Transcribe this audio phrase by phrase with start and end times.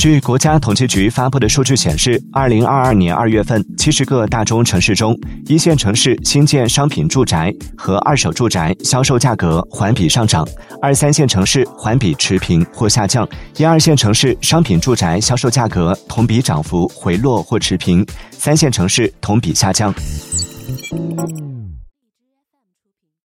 [0.00, 10.48] 据国家统计局发布的数据显示二零二二年二月份七十个大中城市中一线城市新建商品住宅和二手住宅销售价格环比上涨
[10.80, 13.28] 二三线城市环比持平或下降
[13.58, 19.94] 一二线城市商品住宅销售价格同比涨幅回落或持平三线城市同比下降。